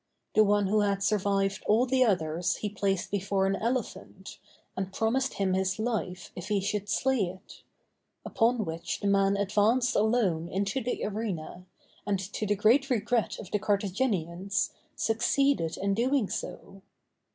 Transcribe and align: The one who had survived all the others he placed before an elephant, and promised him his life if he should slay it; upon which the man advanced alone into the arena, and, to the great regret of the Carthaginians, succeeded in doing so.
The 0.33 0.43
one 0.43 0.65
who 0.65 0.79
had 0.79 1.03
survived 1.03 1.61
all 1.67 1.85
the 1.85 2.03
others 2.03 2.55
he 2.55 2.69
placed 2.69 3.11
before 3.11 3.45
an 3.45 3.55
elephant, 3.55 4.39
and 4.75 4.91
promised 4.91 5.35
him 5.35 5.53
his 5.53 5.77
life 5.77 6.31
if 6.35 6.47
he 6.47 6.59
should 6.59 6.89
slay 6.89 7.25
it; 7.29 7.61
upon 8.25 8.65
which 8.65 9.01
the 9.01 9.07
man 9.07 9.37
advanced 9.37 9.95
alone 9.95 10.49
into 10.49 10.81
the 10.81 11.05
arena, 11.05 11.67
and, 12.03 12.17
to 12.33 12.47
the 12.47 12.55
great 12.55 12.89
regret 12.89 13.37
of 13.37 13.51
the 13.51 13.59
Carthaginians, 13.59 14.71
succeeded 14.95 15.77
in 15.77 15.93
doing 15.93 16.27
so. 16.31 16.81